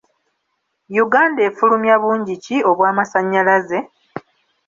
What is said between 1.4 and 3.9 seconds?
efulumya bungi ki obw'amasanyalaze?